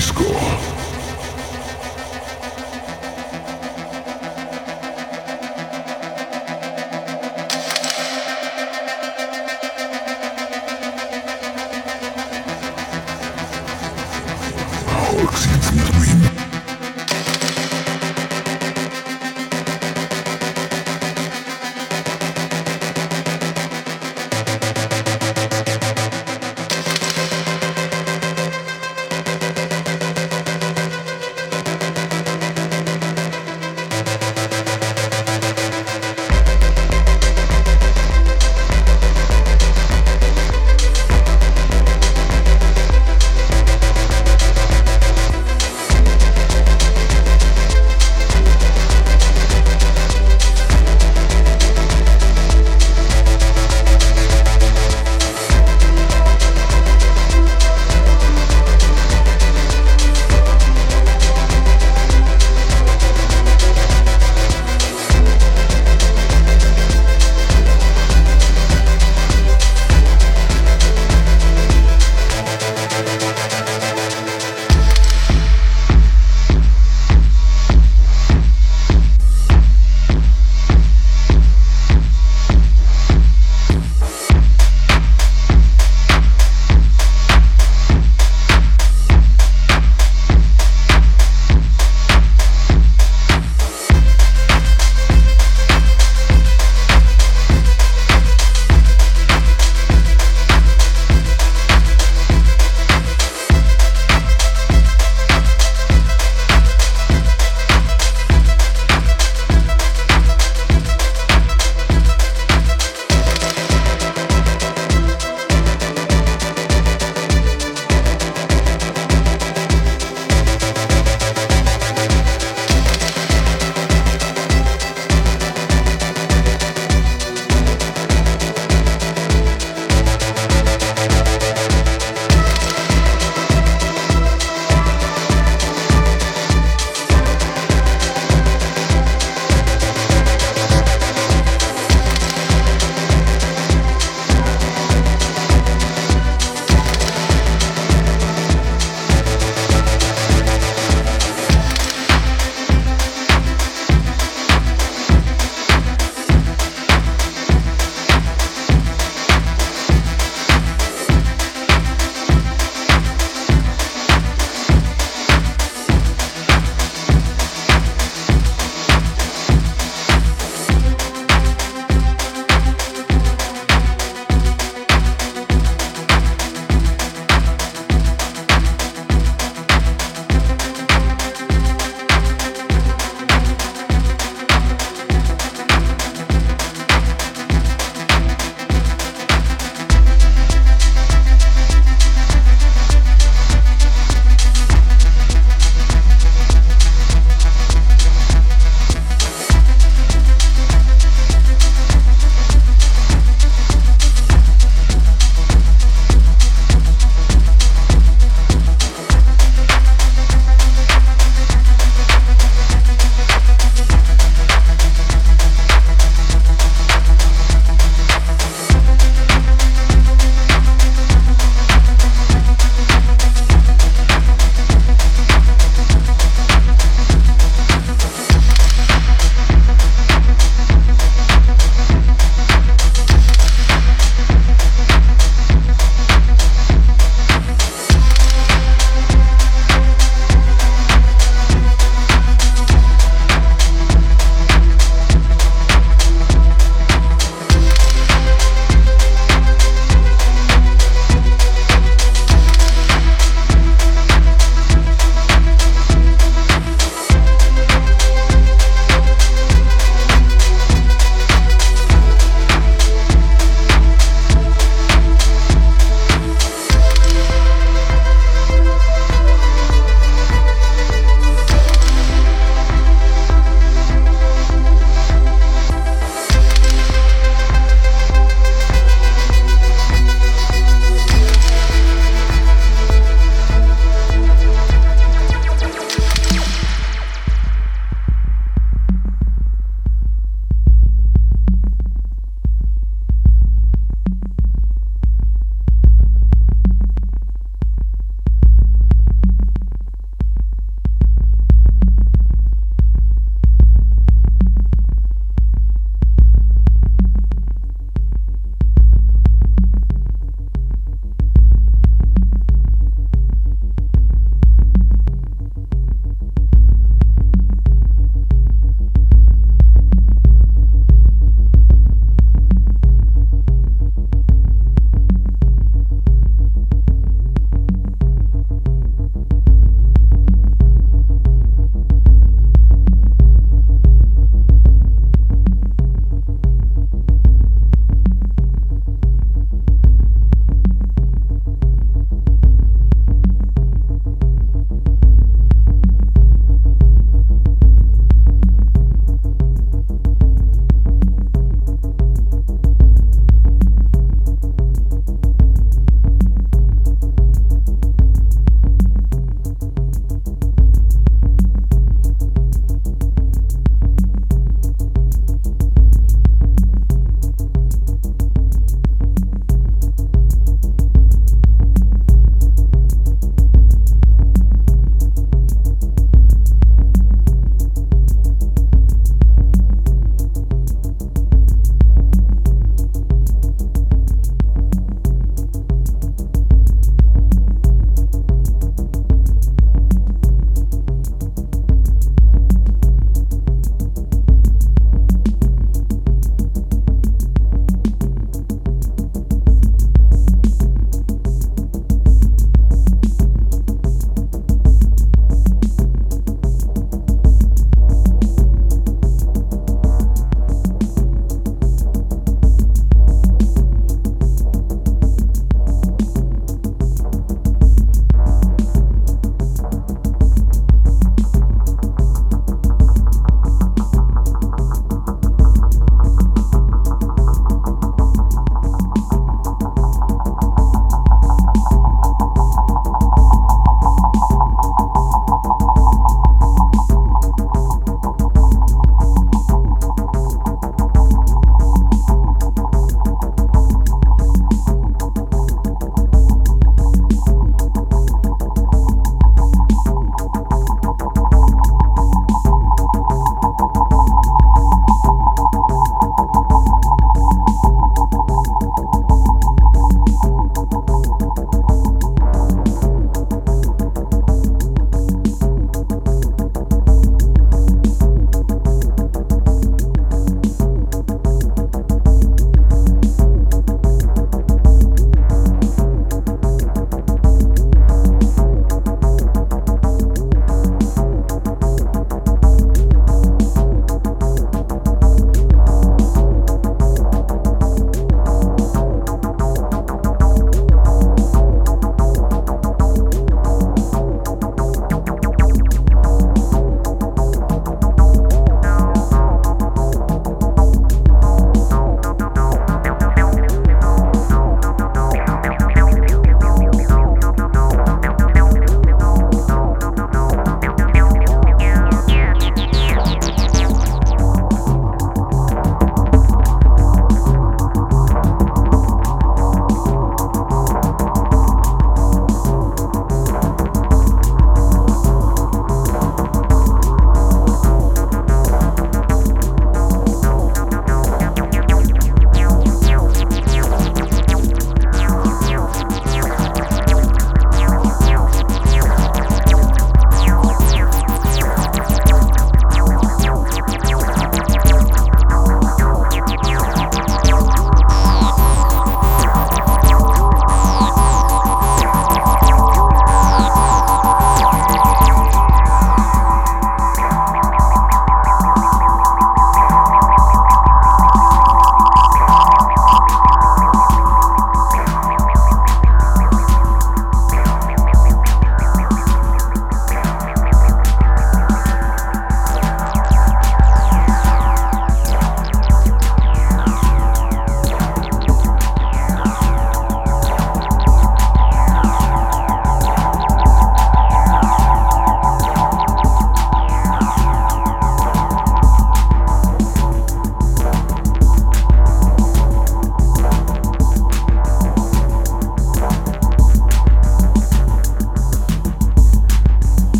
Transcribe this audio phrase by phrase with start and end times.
[0.00, 0.79] score.